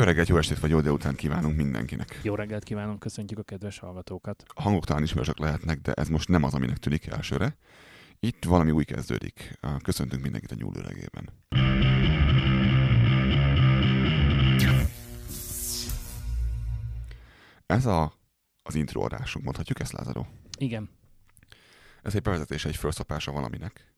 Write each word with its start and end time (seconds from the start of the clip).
Jó 0.00 0.06
reggelt, 0.06 0.28
jó 0.28 0.36
estét 0.36 0.58
vagy 0.58 0.70
jó 0.70 0.80
délután 0.80 1.14
kívánunk 1.14 1.56
mindenkinek. 1.56 2.20
Jó 2.22 2.34
reggelt 2.34 2.64
kívánunk, 2.64 2.98
köszöntjük 2.98 3.38
a 3.38 3.42
kedves 3.42 3.78
hallgatókat. 3.78 4.44
A 4.46 4.62
hangok 4.62 4.84
talán 4.84 5.02
ismerősök 5.02 5.38
lehetnek, 5.38 5.80
de 5.80 5.92
ez 5.92 6.08
most 6.08 6.28
nem 6.28 6.42
az, 6.42 6.54
aminek 6.54 6.76
tűnik 6.76 7.06
elsőre. 7.06 7.56
Itt 8.18 8.44
valami 8.44 8.70
új 8.70 8.84
kezdődik. 8.84 9.58
Köszöntünk 9.82 10.22
mindenkit 10.22 10.52
a 10.52 10.54
nyúlőregében. 10.54 11.28
Ez 17.66 17.86
a, 17.86 18.12
az 18.62 18.74
intro 18.74 19.00
adásunk, 19.00 19.44
mondhatjuk 19.44 19.80
ezt, 19.80 19.92
Lázaro? 19.92 20.24
Igen. 20.58 20.90
Ez 22.02 22.14
egy 22.14 22.22
bevezetés, 22.22 22.64
egy 22.64 22.76
felszapása 22.76 23.32
valaminek. 23.32 23.94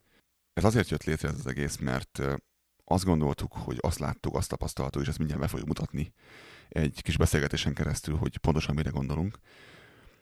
Ez 0.53 0.65
azért 0.65 0.91
jött 0.91 1.05
létre 1.05 1.29
ez 1.29 1.39
az 1.39 1.47
egész, 1.47 1.77
mert 1.77 2.23
azt 2.93 3.05
gondoltuk, 3.05 3.53
hogy 3.53 3.79
azt 3.81 3.99
láttuk, 3.99 4.35
azt 4.35 4.49
tapasztaltuk, 4.49 5.03
és 5.03 5.09
ezt 5.09 5.19
mindjárt 5.19 5.43
be 5.43 5.49
fogjuk 5.49 5.69
mutatni 5.69 6.13
egy 6.69 7.03
kis 7.03 7.17
beszélgetésen 7.17 7.75
keresztül, 7.75 8.17
hogy 8.17 8.37
pontosan 8.37 8.75
mire 8.75 8.91
gondolunk, 8.91 9.39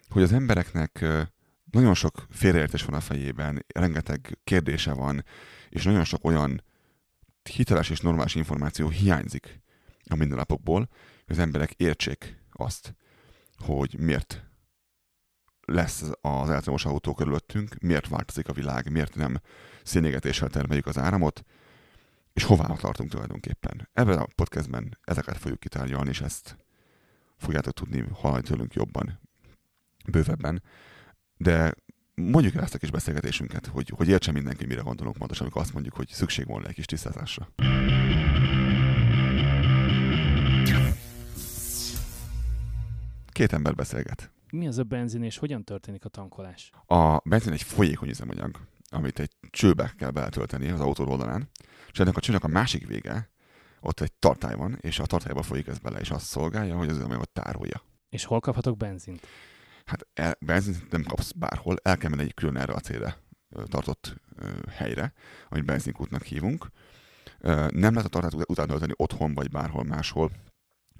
hogy 0.09 0.23
az 0.23 0.33
embereknek 0.33 1.06
nagyon 1.70 1.95
sok 1.95 2.27
félreértés 2.30 2.83
van 2.83 2.95
a 2.95 3.01
fejében, 3.01 3.65
rengeteg 3.74 4.38
kérdése 4.45 4.93
van, 4.93 5.24
és 5.69 5.84
nagyon 5.84 6.05
sok 6.05 6.24
olyan 6.24 6.65
hiteles 7.51 7.91
és 7.91 8.01
normális 8.01 8.35
információ 8.35 8.88
hiányzik 8.88 9.63
a 10.09 10.15
mindennapokból, 10.15 10.88
hogy 11.26 11.37
az 11.37 11.38
emberek 11.38 11.73
értsék 11.73 12.43
azt, 12.52 12.95
hogy 13.57 13.96
miért 13.98 14.45
lesz 15.60 16.02
az 16.21 16.51
elektromos 16.51 16.85
autó 16.85 17.15
körülöttünk, 17.15 17.79
miért 17.80 18.09
változik 18.09 18.48
a 18.48 18.52
világ, 18.52 18.91
miért 18.91 19.15
nem 19.15 19.41
szénégetéssel 19.82 20.48
termeljük 20.48 20.87
az 20.87 20.98
áramot, 20.98 21.45
és 22.32 22.42
hová 22.42 22.66
tartunk 22.66 23.10
tulajdonképpen. 23.10 23.88
Ebben 23.92 24.18
a 24.18 24.26
podcastben 24.34 24.98
ezeket 25.04 25.36
fogjuk 25.36 25.60
kitárgyalni, 25.60 26.09
és 26.09 26.20
ezt 26.20 26.56
fogjátok 27.36 27.73
tudni 27.73 28.04
hallani 28.12 28.42
tőlünk 28.42 28.74
jobban, 28.74 29.20
bővebben. 30.06 30.62
De 31.36 31.74
mondjuk 32.14 32.54
el 32.54 32.62
ezt 32.62 32.74
a 32.74 32.78
kis 32.78 32.90
beszélgetésünket, 32.90 33.66
hogy, 33.66 33.92
hogy 33.96 34.08
értsen 34.08 34.34
mindenki, 34.34 34.66
mire 34.66 34.80
gondolunk 34.80 35.16
pontosan, 35.16 35.42
amikor 35.42 35.62
azt 35.62 35.73
mondjuk, 35.73 35.95
hogy 35.95 36.08
szükség 36.08 36.46
volna 36.46 36.66
egy 36.66 36.74
kis 36.74 36.84
tisztázásra. 36.84 37.48
Két 43.26 43.52
ember 43.52 43.74
beszélget. 43.74 44.30
Mi 44.51 44.66
az 44.66 44.78
a 44.78 44.82
benzin, 44.82 45.23
és 45.23 45.38
hogyan 45.38 45.64
történik 45.64 46.04
a 46.04 46.08
tankolás? 46.08 46.70
A 46.86 47.18
benzin 47.24 47.52
egy 47.52 47.62
folyékony 47.62 48.08
üzemanyag, 48.08 48.60
amit 48.91 49.19
egy 49.19 49.30
csőbe 49.51 49.95
kell 49.96 50.10
beletölteni 50.10 50.69
az 50.69 50.80
autó 50.80 51.07
oldalán, 51.07 51.51
és 51.93 51.99
ennek 51.99 52.16
a 52.16 52.21
csőnek 52.21 52.45
a 52.45 52.49
másik 52.49 52.87
vége, 52.87 53.30
ott 53.80 54.01
egy 54.01 54.13
tartály 54.13 54.55
van, 54.55 54.79
és 54.80 54.99
a 54.99 55.07
tartályba 55.07 55.43
folyik 55.43 55.66
ez 55.66 55.79
bele, 55.79 56.01
és 56.01 56.10
azt 56.10 56.27
szolgálja, 56.27 56.77
hogy 56.77 56.88
az 56.88 56.97
üzemanyagot 56.97 57.30
tárolja. 57.30 57.82
És 58.09 58.24
hol 58.24 58.41
kaphatok 58.41 58.77
benzint? 58.77 59.27
Hát 59.85 60.07
el, 60.15 60.37
benzint 60.41 60.91
nem 60.91 61.02
kapsz 61.02 61.32
bárhol, 61.32 61.77
el 61.82 61.97
kell 61.97 62.10
menni 62.10 62.23
egy 62.23 62.35
külön 62.35 62.57
erre 62.57 62.73
a 62.73 62.80
célra 62.80 63.16
tartott 63.65 64.21
helyre, 64.69 65.12
amit 65.49 65.65
benzinkútnak 65.65 66.22
hívunk. 66.22 66.66
Nem 67.69 67.94
lehet 67.94 68.04
a 68.04 68.09
tartályt 68.09 68.50
után 68.50 68.69
tölteni 68.69 68.93
otthon, 68.97 69.34
vagy 69.34 69.50
bárhol 69.50 69.84
máshol, 69.84 70.31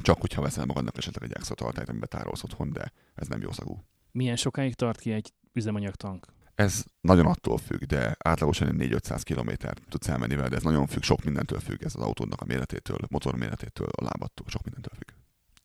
csak 0.03 0.21
hogyha 0.21 0.43
veszel 0.43 0.65
magadnak 0.65 0.97
esetleg 0.97 1.31
egy 1.31 1.37
extra 1.37 1.55
tartályt, 1.55 1.89
amiben 1.89 2.09
tárolsz 2.09 2.43
otthon, 2.43 2.73
de 2.73 2.93
ez 3.15 3.27
nem 3.27 3.41
jó 3.41 3.53
szagú. 3.53 3.85
Milyen 4.11 4.37
sokáig 4.37 4.75
tart 4.75 5.01
ki 5.01 5.13
egy 5.13 5.33
üzemanyagtank? 5.53 6.27
Ez 6.61 6.85
nagyon 7.01 7.27
attól 7.27 7.59
függ, 7.59 7.83
de 7.83 8.17
átlagosan 8.19 8.77
4-500 8.79 9.21
km 9.25 9.69
tudsz 9.89 10.09
elmenni 10.09 10.35
vele, 10.35 10.49
de 10.49 10.57
ez 10.57 10.63
nagyon 10.63 10.87
függ, 10.87 11.03
sok 11.03 11.25
mindentől 11.25 11.61
függ, 11.61 11.83
ez 11.83 11.95
az 11.95 12.03
autódnak 12.03 12.41
a 12.41 12.45
méretétől, 12.45 12.99
motor 13.09 13.35
méretétől, 13.37 13.89
a 13.91 14.05
lábattól, 14.05 14.47
sok 14.49 14.65
mindentől 14.65 14.95
függ. 14.95 15.17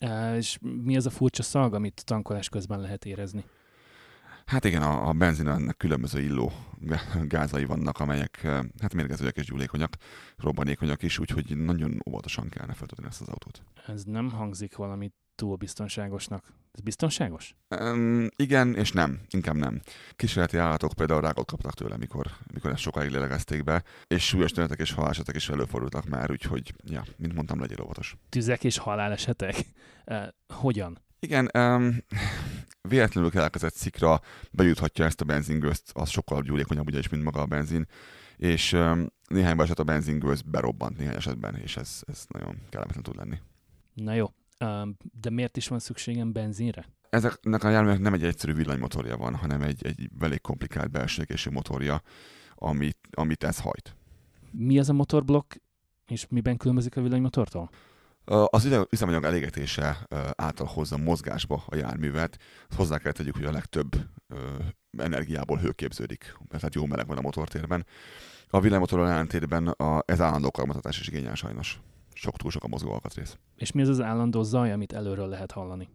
E, 0.09 0.35
és 0.35 0.57
mi 0.83 0.95
az 0.95 1.05
a 1.05 1.09
furcsa 1.09 1.43
szag, 1.43 1.73
amit 1.73 2.01
tankolás 2.05 2.49
közben 2.49 2.79
lehet 2.79 3.05
érezni? 3.05 3.43
Hát 4.45 4.65
igen, 4.65 4.81
a, 4.81 5.07
a 5.07 5.13
benzin 5.13 5.47
ennek 5.47 5.77
különböző 5.77 6.19
illó 6.19 6.51
gázai 7.33 7.65
vannak, 7.65 7.99
amelyek 7.99 8.41
hát 8.81 8.93
mérgezőek 8.93 9.35
és 9.35 9.45
gyúlékonyak, 9.45 9.95
robbanékonyak 10.37 11.03
is, 11.03 11.19
úgyhogy 11.19 11.57
nagyon 11.57 12.01
óvatosan 12.09 12.49
kellene 12.49 12.73
feltölteni 12.73 13.07
ezt 13.07 13.21
az 13.21 13.27
autót. 13.27 13.63
Ez 13.87 14.03
nem 14.03 14.29
hangzik 14.29 14.75
valami 14.75 15.11
túl 15.35 15.55
biztonságosnak. 15.55 16.53
Ez 16.71 16.79
biztonságos? 16.81 17.55
Um, 17.79 18.27
igen, 18.35 18.75
és 18.75 18.91
nem. 18.91 19.21
Inkább 19.29 19.55
nem. 19.55 19.81
Kísérleti 20.15 20.57
állatok 20.57 20.93
például 20.93 21.21
rákot 21.21 21.47
kaptak 21.47 21.73
tőle, 21.73 21.97
mikor, 21.97 22.31
mikor 22.53 22.71
ezt 22.71 22.81
sokáig 22.81 23.11
lélegezték 23.11 23.63
be, 23.63 23.83
és 24.07 24.25
súlyos 24.25 24.51
tünetek 24.51 24.79
és 24.79 24.91
halálesetek 24.91 25.35
is 25.35 25.49
előfordultak 25.49 26.05
már, 26.05 26.31
úgyhogy, 26.31 26.73
ja, 26.83 27.03
mint 27.17 27.33
mondtam, 27.33 27.59
legyél 27.59 27.81
óvatos. 27.81 28.15
Tüzek 28.29 28.63
és 28.63 28.77
halálesetek? 28.77 29.55
Uh, 30.07 30.23
hogyan? 30.47 30.99
Igen, 31.19 31.49
um, 31.57 31.97
véletlenül 32.89 33.29
keletkezett 33.29 33.73
szikra 33.73 34.21
bejuthatja 34.51 35.05
ezt 35.05 35.21
a 35.21 35.25
benzingőzt, 35.25 35.91
az 35.93 36.09
sokkal 36.09 36.41
gyúlékonyabb 36.41 36.87
ugye 36.87 36.99
is, 36.99 37.09
mint 37.09 37.23
maga 37.23 37.41
a 37.41 37.45
benzin, 37.45 37.87
és 38.37 38.73
um, 38.73 39.07
néhány 39.27 39.59
eset 39.59 39.79
a 39.79 39.83
benzingőz 39.83 40.41
berobbant 40.41 40.97
néhány 40.97 41.15
esetben, 41.15 41.55
és 41.55 41.77
ez, 41.77 42.01
ez 42.07 42.25
nagyon 42.27 42.61
kellemetlen 42.69 43.03
tud 43.03 43.15
lenni. 43.15 43.37
Na 43.93 44.13
jó, 44.13 44.31
de 45.21 45.29
miért 45.29 45.57
is 45.57 45.67
van 45.67 45.79
szükségem 45.79 46.31
benzinre? 46.31 46.85
Ezeknek 47.09 47.63
a 47.63 47.69
járművek 47.69 47.99
nem 47.99 48.13
egy 48.13 48.23
egyszerű 48.23 48.53
villanymotorja 48.53 49.17
van, 49.17 49.35
hanem 49.35 49.61
egy, 49.61 49.85
egy 49.85 50.09
elég 50.19 50.41
komplikált 50.41 50.91
belső 50.91 51.25
motorja, 51.51 52.01
amit, 52.55 52.97
amit 53.11 53.43
ez 53.43 53.59
hajt. 53.59 53.95
Mi 54.51 54.79
az 54.79 54.89
a 54.89 54.93
motorblokk, 54.93 55.53
és 56.07 56.25
miben 56.29 56.57
különbözik 56.57 56.97
a 56.97 57.01
villanymotortól? 57.01 57.69
Az 58.45 58.69
üzemanyag 58.89 59.23
elégetése 59.23 60.07
által 60.35 60.67
hozza 60.67 60.97
mozgásba 60.97 61.63
a 61.67 61.75
járművet. 61.75 62.39
Hozzá 62.75 62.97
kell 62.97 63.11
tegyük, 63.11 63.35
hogy 63.35 63.45
a 63.45 63.51
legtöbb 63.51 63.95
energiából 64.97 65.57
hőképződik, 65.57 66.37
tehát 66.49 66.75
jó 66.75 66.85
meleg 66.85 67.07
van 67.07 67.17
a 67.17 67.21
motortérben. 67.21 67.85
A 68.49 68.59
villanymotorral 68.59 69.09
ellentétben 69.09 69.75
ez 70.05 70.21
állandó 70.21 70.51
karmatatás 70.51 70.99
is 70.99 71.07
igényel 71.07 71.35
sajnos 71.35 71.79
sok 72.15 72.37
túl 72.37 72.51
sok 72.51 72.63
a 72.63 72.67
mozgó 72.67 72.91
alkatrész. 72.91 73.37
És 73.55 73.71
mi 73.71 73.81
az 73.81 73.87
az 73.87 74.01
állandó 74.01 74.43
zaj, 74.43 74.71
amit 74.71 74.93
előről 74.93 75.27
lehet 75.27 75.51
hallani? 75.51 75.89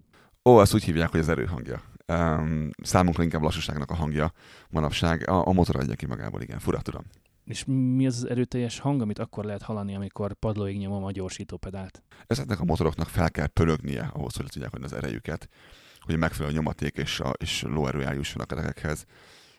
Ó, 0.45 0.61
ezt 0.61 0.75
úgy 0.75 0.85
hívják, 0.85 1.11
hogy 1.11 1.21
az 1.21 1.29
erőhangja. 1.29 1.83
Um, 2.07 2.71
számunkra 2.83 3.23
inkább 3.23 3.43
lassúságnak 3.43 3.91
a 3.91 3.95
hangja 3.95 4.33
manapság. 4.71 5.29
A, 5.29 5.47
a 5.47 5.53
motor 5.53 5.77
adja 5.77 5.95
ki 5.95 6.07
magából, 6.07 6.43
igen, 6.43 6.59
fura 6.59 6.81
tudom. 6.81 7.03
És 7.45 7.65
mi 7.65 8.07
az 8.07 8.17
az 8.17 8.29
erőteljes 8.29 8.79
hang, 8.79 9.01
amit 9.01 9.19
akkor 9.19 9.45
lehet 9.45 9.63
hallani, 9.63 9.95
amikor 9.95 10.35
padlóig 10.35 10.79
nyomom 10.79 11.05
a 11.05 11.11
gyorsítópedált? 11.11 12.03
Ezeknek 12.27 12.61
a 12.61 12.65
motoroknak 12.65 13.09
fel 13.09 13.31
kell 13.31 13.47
pörögnie 13.47 14.11
ahhoz, 14.13 14.37
hogy 14.37 14.47
tudják 14.47 14.71
hogy 14.71 14.83
az 14.83 14.93
erejüket, 14.93 15.49
hogy 16.01 16.17
megfelelő 16.17 16.55
nyomaték 16.55 16.97
és, 16.97 17.21
a, 17.21 17.33
és 17.39 17.63
lóerő 17.63 18.05
eljusson 18.05 18.43
a 18.43 18.45
kerekekhez. 18.45 19.05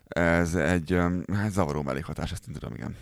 Ez 0.07 0.55
egy 0.55 0.97
hát 1.33 1.51
zavaró 1.51 1.81
mellékhatás, 1.81 2.31
ezt 2.31 2.47
tudom, 2.53 2.73
igen 2.73 2.95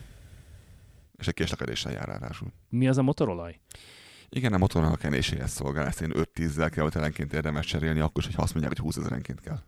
és 1.19 1.27
egy 1.27 1.33
késlekedéssel 1.33 1.91
jár 1.91 2.07
ráadásul. 2.07 2.47
Mi 2.69 2.87
az 2.87 2.97
a 2.97 3.01
motorolaj? 3.01 3.59
Igen, 4.29 4.53
a 4.53 4.57
motornak 4.57 4.93
a 4.93 4.97
kenéséhez 4.97 5.51
szolgál, 5.51 5.85
ezt 5.85 6.01
én 6.01 6.11
5-10-zel 6.13 6.69
kell 6.71 6.89
elenként 6.93 7.33
érdemes 7.33 7.65
cserélni, 7.65 7.99
akkor 7.99 8.23
is, 8.23 8.25
hogy 8.25 8.43
azt 8.43 8.53
mondják, 8.53 8.77
hogy 8.77 8.85
20 8.85 8.97
ezerenként 8.97 9.39
kell. 9.39 9.59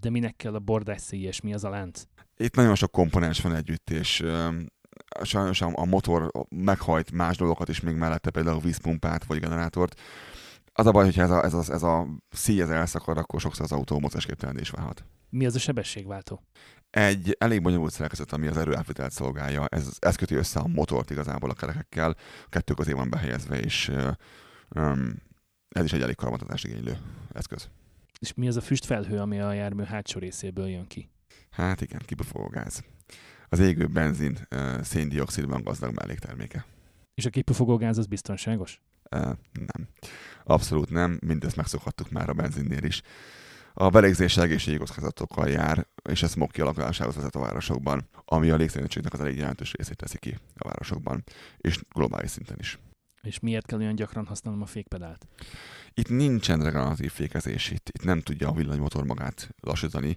De 0.00 0.10
minek 0.10 0.36
kell 0.36 0.54
a 0.54 0.58
bordás 0.58 1.02
és 1.10 1.40
mi 1.40 1.54
az 1.54 1.64
a 1.64 1.68
lánc? 1.68 2.02
Itt 2.36 2.54
nagyon 2.54 2.74
sok 2.74 2.90
komponens 2.90 3.40
van 3.40 3.54
együtt, 3.54 3.90
és 3.90 4.24
sajnos 5.22 5.60
a 5.60 5.84
motor 5.84 6.30
meghajt 6.48 7.12
más 7.12 7.36
dolgokat 7.36 7.68
is 7.68 7.80
még 7.80 7.94
mellette, 7.94 8.30
például 8.30 8.60
vízpumpát 8.60 9.24
vagy 9.24 9.40
generátort. 9.40 10.00
Az 10.76 10.86
a 10.86 10.90
baj, 10.90 11.04
hogyha 11.04 11.22
ez 11.22 11.30
a, 11.30 11.44
ez 11.44 11.54
a, 11.54 11.72
ez 11.72 11.82
a 11.82 12.06
szíj 12.30 12.60
ez 12.60 12.70
elszakad, 12.70 13.18
akkor 13.18 13.40
sokszor 13.40 13.64
az 13.64 13.72
autó 13.72 13.98
mozgásképtelen 13.98 14.58
is 14.58 14.70
válhat. 14.70 15.04
Mi 15.30 15.46
az 15.46 15.54
a 15.54 15.58
sebességváltó? 15.58 16.42
egy 16.94 17.36
elég 17.38 17.62
bonyolult 17.62 17.92
szerkezet, 17.92 18.32
ami 18.32 18.46
az 18.46 18.56
erőátvitelt 18.56 19.12
szolgálja. 19.12 19.66
Ez, 19.66 19.88
ez 19.98 20.16
köti 20.16 20.34
össze 20.34 20.60
a 20.60 20.66
motort 20.66 21.10
igazából 21.10 21.50
a 21.50 21.54
kerekekkel, 21.54 22.10
a 22.44 22.48
kettő 22.48 22.74
közé 22.74 22.92
van 22.92 23.10
behelyezve, 23.10 23.60
és 23.60 23.92
um, 24.74 25.14
ez 25.68 25.84
is 25.84 25.92
egy 25.92 26.02
elég 26.02 26.14
karmatatás 26.14 26.64
igénylő 26.64 26.98
eszköz. 27.32 27.68
És 28.20 28.34
mi 28.34 28.48
az 28.48 28.56
a 28.56 28.60
füstfelhő, 28.60 29.18
ami 29.18 29.40
a 29.40 29.52
jármű 29.52 29.82
hátsó 29.82 30.18
részéből 30.18 30.68
jön 30.68 30.86
ki? 30.86 31.10
Hát 31.50 31.80
igen, 31.80 32.00
kipufogó 32.04 32.46
gáz. 32.46 32.84
Az 33.48 33.58
égő 33.58 33.86
benzin 33.86 34.48
széndiokszidban 34.80 35.62
gazdag 35.62 35.94
mellékterméke. 35.94 36.66
És 37.14 37.24
a 37.24 37.30
kipufogó 37.30 37.76
gáz 37.76 37.98
az 37.98 38.06
biztonságos? 38.06 38.80
Nem. 39.52 39.88
Abszolút 40.44 40.90
nem. 40.90 41.18
Mindezt 41.26 41.56
megszokhattuk 41.56 42.10
már 42.10 42.28
a 42.28 42.32
benzinnél 42.32 42.84
is. 42.84 43.02
A 43.76 43.88
belégzés 43.88 44.36
egészségi 44.36 44.76
kockázatokkal 44.76 45.48
jár, 45.48 45.86
és 46.08 46.22
ez 46.22 46.30
smog 46.30 46.50
kialakulásához 46.50 47.14
vezet 47.14 47.34
a 47.36 47.40
városokban, 47.40 48.08
ami 48.24 48.50
a 48.50 48.56
légszennyezettségnek 48.56 49.12
az 49.12 49.20
elég 49.20 49.36
jelentős 49.36 49.72
részét 49.72 49.96
teszi 49.96 50.18
ki 50.18 50.38
a 50.56 50.68
városokban, 50.68 51.24
és 51.56 51.80
globális 51.94 52.30
szinten 52.30 52.56
is. 52.58 52.78
És 53.22 53.40
miért 53.40 53.66
kell 53.66 53.78
olyan 53.78 53.94
gyakran 53.94 54.26
használnom 54.26 54.62
a 54.62 54.66
fékpedált? 54.66 55.26
Itt 55.94 56.08
nincsen 56.08 56.62
regeneratív 56.62 57.12
fékezés, 57.12 57.70
itt, 57.70 57.88
itt 57.88 58.04
nem 58.04 58.20
tudja 58.20 58.48
a 58.48 58.52
villanymotor 58.52 59.04
magát 59.04 59.48
lassítani, 59.60 60.16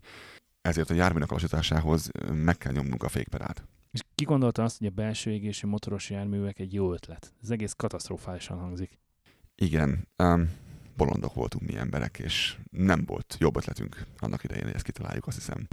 ezért 0.62 0.90
a 0.90 0.94
járműnek 0.94 1.30
a 1.30 1.34
lassításához 1.34 2.12
meg 2.32 2.58
kell 2.58 2.72
nyomnunk 2.72 3.04
a 3.04 3.10
fékpedált. 3.10 3.64
És 3.92 4.04
ki 4.16 4.24
gondolta 4.24 4.64
azt, 4.64 4.78
hogy 4.78 4.88
a 4.88 4.92
belső 4.92 5.32
égési 5.32 5.66
motoros 5.66 6.10
járművek 6.10 6.60
egy 6.60 6.74
jó 6.74 6.94
ötlet? 6.94 7.34
Ez 7.42 7.50
egész 7.50 7.74
katasztrofálisan 7.74 8.60
hangzik. 8.60 9.00
Igen, 9.56 10.08
um, 10.18 10.52
bolondok 10.98 11.34
voltunk 11.34 11.68
mi 11.68 11.78
emberek, 11.78 12.20
és 12.20 12.58
nem 12.72 13.06
volt 13.06 13.36
jobb 13.40 13.58
ötletünk 13.58 14.06
annak 14.20 14.44
idején, 14.44 14.64
hogy 14.64 14.74
ezt 14.74 14.84
kitaláljuk, 14.84 15.28
azt 15.28 15.38
hiszem. 15.38 15.68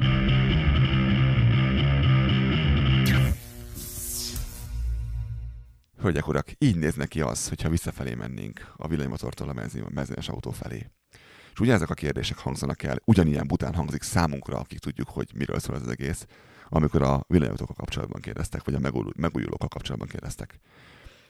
Hölgyek, 5.98 6.28
urak, 6.28 6.52
így 6.58 6.76
néz 6.76 6.94
neki 6.94 7.20
az, 7.20 7.48
hogyha 7.48 7.68
visszafelé 7.68 8.14
mennénk 8.14 8.72
a 8.76 8.88
villanymotortól 8.88 9.48
a 9.48 9.68
mezőnyes 9.94 10.28
autó 10.28 10.50
felé. 10.50 10.90
És 11.52 11.60
ugye 11.60 11.72
ezek 11.72 11.90
a 11.90 11.94
kérdések 11.94 12.38
hangzanak 12.38 12.82
el, 12.82 12.98
ugyanilyen 13.04 13.46
bután 13.46 13.74
hangzik 13.74 14.02
számunkra, 14.02 14.58
akik 14.58 14.78
tudjuk, 14.78 15.08
hogy 15.08 15.30
miről 15.34 15.58
szól 15.58 15.76
az 15.76 15.88
egész, 15.88 16.26
amikor 16.74 17.02
a 17.02 17.24
villanyautókkal 17.26 17.74
kapcsolatban 17.74 18.20
kérdeztek, 18.20 18.64
vagy 18.64 18.74
a 18.74 18.90
megújulókkal 19.16 19.68
kapcsolatban 19.68 20.08
kérdeztek. 20.08 20.58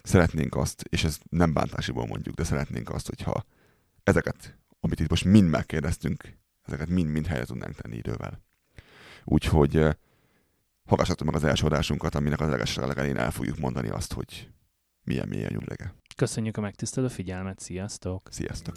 Szeretnénk 0.02 0.56
azt, 0.56 0.84
és 0.88 1.04
ez 1.04 1.18
nem 1.30 1.52
bántásiból 1.52 2.06
mondjuk, 2.06 2.34
de 2.34 2.44
szeretnénk 2.44 2.90
azt, 2.90 3.08
hogyha 3.08 3.44
ezeket, 4.02 4.58
amit 4.80 5.00
itt 5.00 5.08
most 5.08 5.24
mind 5.24 5.48
megkérdeztünk, 5.48 6.36
ezeket 6.62 6.88
mind-mind 6.88 7.26
helyre 7.26 7.44
tudnánk 7.44 7.74
tenni 7.74 7.96
idővel. 7.96 8.42
Úgyhogy 9.24 9.76
eh, 9.76 9.92
hallgassatok 10.84 11.26
meg 11.26 11.34
az 11.34 11.44
első 11.44 11.66
adásunkat, 11.66 12.14
aminek 12.14 12.40
az 12.40 12.48
legesre 12.48 12.86
legelén 12.86 13.16
el 13.16 13.30
fogjuk 13.30 13.58
mondani 13.58 13.88
azt, 13.88 14.12
hogy 14.12 14.50
milyen 15.02 15.28
milyen 15.28 15.50
nyugdege. 15.52 15.94
Köszönjük 16.16 16.56
a 16.56 16.60
megtisztelő 16.60 17.08
figyelmet, 17.08 17.60
sziasztok! 17.60 18.28
Sziasztok! 18.30 18.76